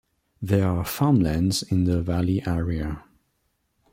[0.41, 2.97] There are farmlands in the valley areas.